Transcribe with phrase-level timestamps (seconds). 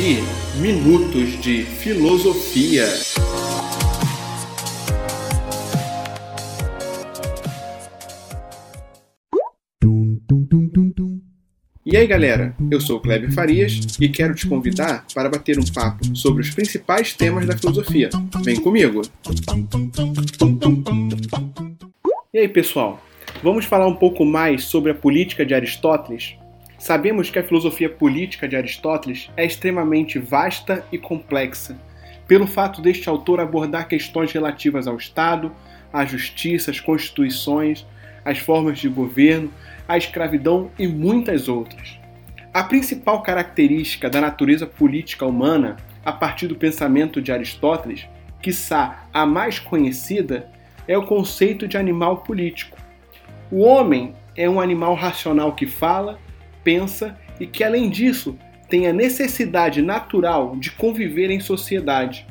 [0.00, 0.22] ouvir
[0.56, 2.86] Minutos de Filosofia.
[11.84, 15.64] E aí galera, eu sou o Kleber Farias e quero te convidar para bater um
[15.64, 18.08] papo sobre os principais temas da filosofia.
[18.42, 19.02] Vem comigo!
[22.32, 23.02] E aí pessoal,
[23.42, 26.40] vamos falar um pouco mais sobre a política de Aristóteles?
[26.80, 31.78] Sabemos que a filosofia política de Aristóteles é extremamente vasta e complexa,
[32.26, 35.52] pelo fato deste autor abordar questões relativas ao Estado,
[35.92, 37.86] à justiça, às constituições,
[38.24, 39.52] às formas de governo,
[39.86, 42.00] à escravidão e muitas outras.
[42.50, 48.08] A principal característica da natureza política humana, a partir do pensamento de Aristóteles,
[48.40, 50.50] quiçá a mais conhecida,
[50.88, 52.78] é o conceito de animal político.
[53.50, 56.18] O homem é um animal racional que fala,
[56.62, 62.26] pensa e que, além disso, tem a necessidade natural de conviver em sociedade.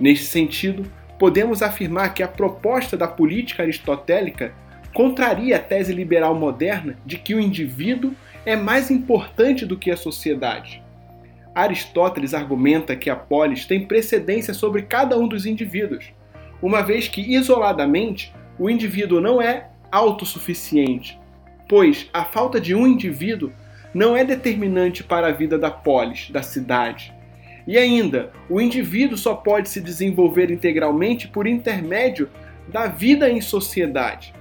[0.00, 4.52] Neste sentido, podemos afirmar que a proposta da política aristotélica
[4.94, 8.12] contraria a tese liberal moderna de que o indivíduo
[8.46, 10.82] é mais importante do que a sociedade.
[11.54, 16.12] Aristóteles argumenta que a polis tem precedência sobre cada um dos indivíduos,
[16.62, 21.18] uma vez que, isoladamente, o indivíduo não é autossuficiente,
[21.68, 23.52] pois a falta de um indivíduo
[23.92, 27.14] não é determinante para a vida da polis, da cidade.
[27.66, 32.28] E ainda, o indivíduo só pode se desenvolver integralmente por intermédio
[32.68, 34.34] da vida em sociedade.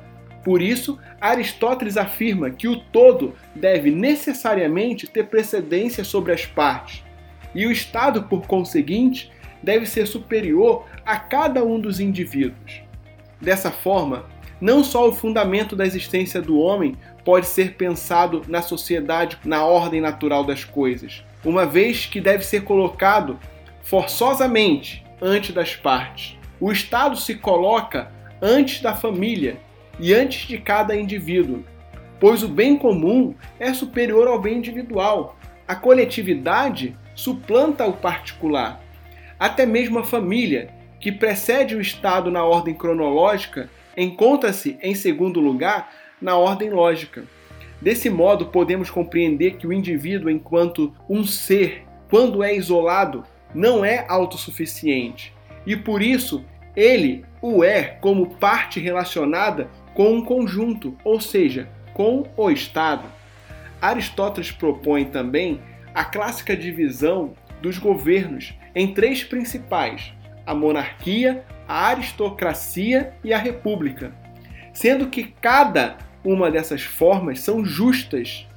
[0.44, 7.04] Por isso, Aristóteles afirma que o todo deve necessariamente ter precedência sobre as partes,
[7.56, 9.32] e o Estado, por conseguinte,
[9.64, 12.82] deve ser superior a cada um dos indivíduos.
[13.42, 14.26] Dessa forma,
[14.60, 20.00] não só o fundamento da existência do homem pode ser pensado na sociedade, na ordem
[20.00, 23.40] natural das coisas, uma vez que deve ser colocado
[23.84, 26.38] forçosamente antes das partes.
[26.60, 29.58] O Estado se coloca antes da família
[30.00, 31.64] e antes de cada indivíduo,
[32.20, 35.38] pois o bem comum é superior ao bem individual.
[35.68, 38.82] A coletividade suplanta o particular.
[39.40, 40.70] Até mesmo a família,
[41.00, 45.92] que precede o Estado na ordem cronológica, encontra-se em segundo lugar
[46.22, 47.24] na ordem lógica.
[47.82, 53.24] Desse modo, podemos compreender que o indivíduo, enquanto um ser, quando é isolado,
[53.54, 55.36] não é autossuficiente
[55.66, 56.46] e por isso
[56.76, 63.06] ele o é como parte relacionada com um conjunto, ou seja, com o Estado.
[63.82, 65.62] Aristóteles propõe também
[65.94, 70.14] a clássica divisão dos governos em três principais:
[70.46, 74.14] a monarquia, a aristocracia e a república,
[74.74, 78.48] sendo que cada uma dessas formas são justas,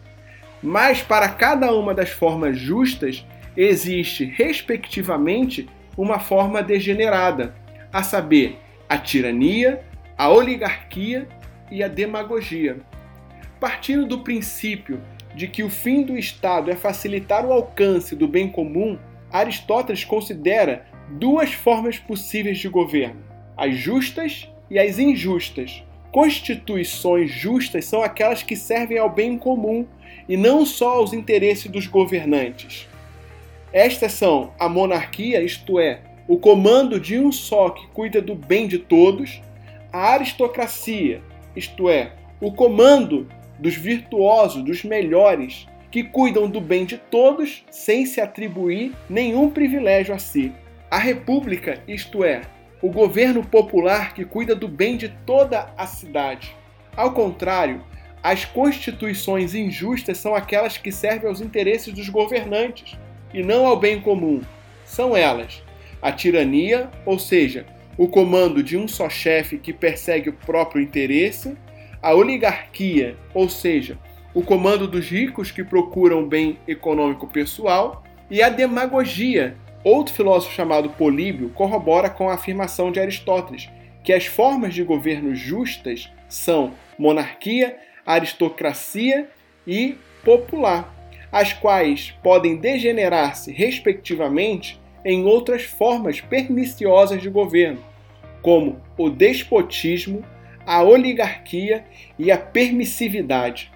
[0.63, 3.25] mas para cada uma das formas justas
[3.57, 7.55] existe, respectivamente, uma forma degenerada,
[7.93, 9.83] a saber, a tirania,
[10.17, 11.27] a oligarquia
[11.71, 12.79] e a demagogia.
[13.61, 15.01] Partindo do princípio
[15.35, 18.99] de que o fim do Estado é facilitar o alcance do bem comum,
[19.31, 23.21] Aristóteles considera duas formas possíveis de governo:
[23.57, 25.83] as justas e as injustas.
[26.11, 29.87] Constituições justas são aquelas que servem ao bem comum
[30.29, 32.89] e não só aos interesses dos governantes.
[33.73, 38.67] Estas são a monarquia, isto é, o comando de um só que cuida do bem
[38.67, 39.43] de todos,
[39.93, 41.23] a aristocracia,
[41.55, 48.05] isto é, o comando dos virtuosos, dos melhores, que cuidam do bem de todos sem
[48.05, 50.53] se atribuir nenhum privilégio a si.
[50.91, 52.43] A república, isto é,
[52.81, 56.57] o governo popular que cuida do bem de toda a cidade.
[56.97, 57.83] Ao contrário,
[58.23, 62.97] as constituições injustas são aquelas que servem aos interesses dos governantes
[63.35, 64.41] e não ao bem comum.
[64.87, 65.63] São elas
[66.01, 67.67] a tirania, ou seja,
[67.99, 71.55] o comando de um só chefe que persegue o próprio interesse,
[72.01, 73.99] a oligarquia, ou seja,
[74.33, 80.91] o comando dos ricos que procuram bem econômico pessoal, e a demagogia, Outro filósofo chamado
[80.91, 83.69] Políbio corrobora com a afirmação de Aristóteles
[84.03, 87.77] que as formas de governo justas são monarquia,
[88.07, 89.29] aristocracia
[89.67, 90.95] e popular,
[91.31, 97.85] as quais podem degenerar-se, respectivamente, em outras formas perniciosas de governo,
[98.43, 100.25] como o despotismo,
[100.67, 101.85] a oligarquia
[102.19, 103.71] e a permissividade.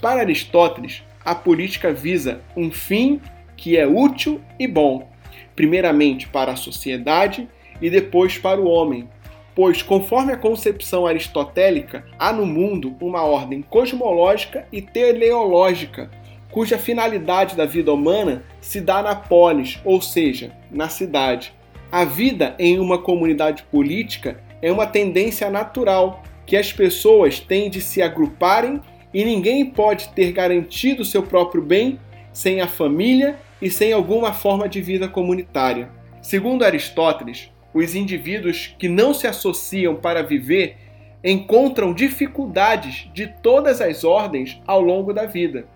[0.00, 3.20] Para Aristóteles, a política visa um fim
[3.56, 5.10] que é útil e bom,
[5.54, 7.48] primeiramente para a sociedade
[7.80, 9.08] e depois para o homem.
[9.54, 16.10] Pois, conforme a concepção aristotélica, há no mundo uma ordem cosmológica e teleológica,
[16.50, 21.52] cuja finalidade da vida humana se dá na polis, ou seja, na cidade.
[21.90, 27.80] A vida em uma comunidade política é uma tendência natural que as pessoas têm de
[27.80, 28.80] se agruparem
[29.12, 31.98] e ninguém pode ter garantido seu próprio bem
[32.32, 35.90] sem a família e sem alguma forma de vida comunitária.
[36.22, 40.76] Segundo Aristóteles, os indivíduos que não se associam para viver
[41.22, 45.66] encontram dificuldades de todas as ordens ao longo da vida.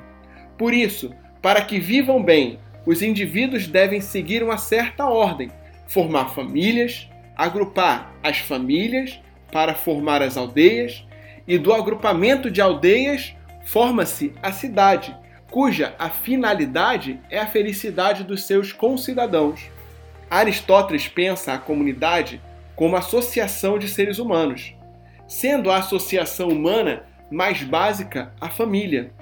[0.57, 1.13] Por isso,
[1.43, 5.51] para que vivam bem, os indivíduos devem seguir uma certa ordem,
[5.87, 9.21] formar famílias, agrupar as famílias
[9.53, 11.07] para formar as aldeias,
[11.47, 13.35] e do agrupamento de aldeias
[13.65, 15.15] forma-se a cidade,
[15.55, 19.61] cuja a finalidade é a felicidade dos seus concidadãos.
[20.29, 22.43] Aristóteles pensa a comunidade
[22.75, 24.75] como associação de seres humanos,
[25.29, 29.13] sendo a associação humana mais básica a família.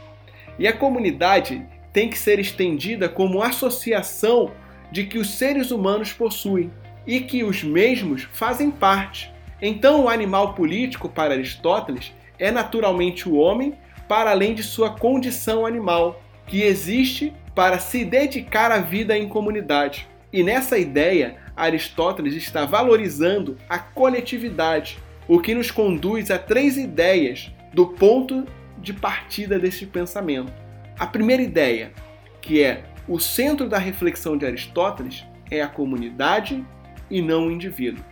[0.59, 4.53] E a comunidade tem que ser estendida como associação
[4.91, 6.73] de que os seres humanos possuem
[7.07, 9.31] e que os mesmos fazem parte.
[9.61, 13.75] Então, o animal político para Aristóteles é naturalmente o homem,
[14.09, 20.09] para além de sua condição animal, que existe para se dedicar à vida em comunidade.
[20.33, 24.99] E nessa ideia, Aristóteles está valorizando a coletividade,
[25.29, 28.47] o que nos conduz a três ideias do ponto
[28.79, 30.53] de partida deste pensamento.
[30.99, 31.93] A primeira ideia,
[32.41, 36.65] que é o centro da reflexão de Aristóteles, é a comunidade
[37.11, 38.05] e não o indivíduo.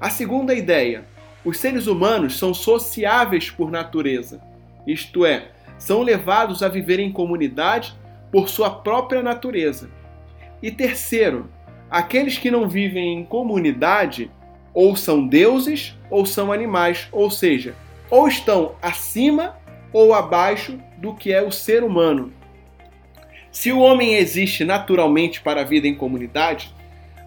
[0.00, 1.04] A segunda ideia,
[1.44, 4.40] os seres humanos são sociáveis por natureza,
[4.86, 5.50] isto é,
[5.82, 7.92] são levados a viver em comunidade
[8.30, 9.90] por sua própria natureza.
[10.62, 11.50] E terceiro,
[11.90, 14.30] aqueles que não vivem em comunidade
[14.72, 17.74] ou são deuses ou são animais, ou seja,
[18.08, 19.56] ou estão acima
[19.92, 22.32] ou abaixo do que é o ser humano.
[23.50, 26.72] Se o homem existe naturalmente para a vida em comunidade,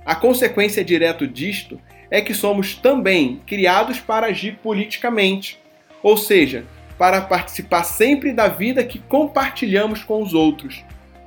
[0.06, 1.78] a consequência direta disto
[2.10, 5.60] é que somos também criados para agir politicamente,
[6.02, 6.64] ou seja,
[6.98, 10.84] para participar sempre da vida que compartilhamos com os outros,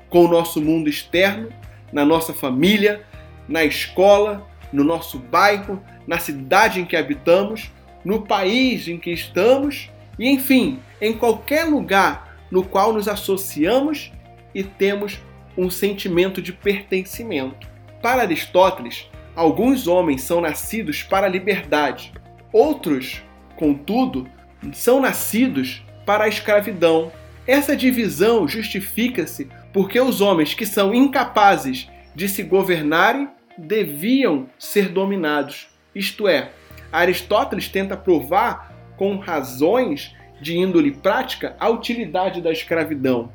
[0.09, 1.49] com o nosso mundo externo,
[1.93, 3.03] na nossa família,
[3.49, 7.71] na escola, no nosso bairro, na cidade em que habitamos,
[8.05, 14.11] no país em que estamos e, enfim, em qualquer lugar no qual nos associamos
[14.55, 15.21] e temos
[15.57, 17.69] um sentimento de pertencimento.
[18.01, 22.13] Para Aristóteles, alguns homens são nascidos para a liberdade,
[22.53, 23.23] outros,
[23.57, 24.29] contudo,
[24.73, 27.13] são nascidos para a escravidão.
[27.47, 35.69] Essa divisão justifica-se porque os homens que são incapazes de se governarem deviam ser dominados.
[35.95, 36.51] Isto é,
[36.93, 43.33] Aristóteles tenta provar com razões de índole prática a utilidade da escravidão.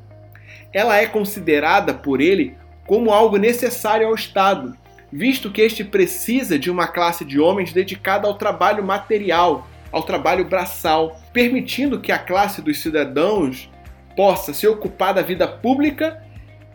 [0.72, 2.56] Ela é considerada por ele
[2.86, 4.76] como algo necessário ao Estado,
[5.12, 10.44] visto que este precisa de uma classe de homens dedicada ao trabalho material, ao trabalho
[10.44, 13.70] braçal, permitindo que a classe dos cidadãos
[14.16, 16.20] possa se ocupar da vida pública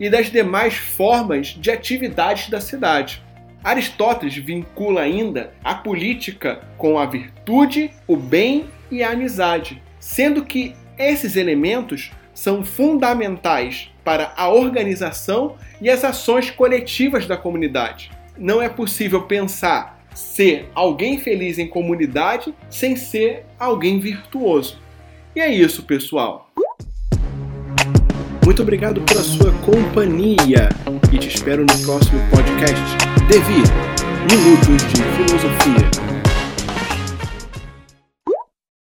[0.00, 3.22] e das demais formas de atividades da cidade.
[3.62, 10.74] Aristóteles vincula ainda a política com a virtude, o bem e a amizade, sendo que
[10.96, 18.10] esses elementos são fundamentais para a organização e as ações coletivas da comunidade.
[18.38, 24.78] Não é possível pensar ser alguém feliz em comunidade sem ser alguém virtuoso.
[25.34, 26.50] E é isso, pessoal.
[28.44, 30.68] Muito obrigado pela sua companhia
[31.12, 32.96] e te espero no próximo podcast.
[33.28, 33.62] Devi
[34.28, 36.09] Minutos de Filosofia.